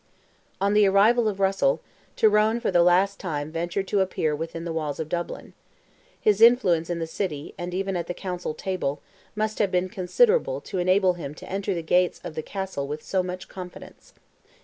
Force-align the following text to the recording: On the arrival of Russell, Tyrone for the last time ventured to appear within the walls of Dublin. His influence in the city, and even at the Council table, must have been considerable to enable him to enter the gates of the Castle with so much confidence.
On 0.59 0.73
the 0.73 0.87
arrival 0.87 1.27
of 1.27 1.39
Russell, 1.39 1.79
Tyrone 2.15 2.59
for 2.59 2.71
the 2.71 2.81
last 2.81 3.19
time 3.19 3.51
ventured 3.51 3.87
to 3.89 3.99
appear 3.99 4.35
within 4.35 4.65
the 4.65 4.73
walls 4.73 4.99
of 4.99 5.09
Dublin. 5.09 5.53
His 6.19 6.41
influence 6.41 6.89
in 6.89 6.97
the 6.97 7.05
city, 7.05 7.53
and 7.55 7.71
even 7.71 7.95
at 7.95 8.07
the 8.07 8.15
Council 8.15 8.55
table, 8.55 8.99
must 9.35 9.59
have 9.59 9.69
been 9.69 9.89
considerable 9.89 10.59
to 10.61 10.79
enable 10.79 11.13
him 11.13 11.35
to 11.35 11.47
enter 11.47 11.75
the 11.75 11.83
gates 11.83 12.19
of 12.23 12.33
the 12.33 12.41
Castle 12.41 12.87
with 12.87 13.03
so 13.03 13.21
much 13.21 13.47
confidence. 13.47 14.15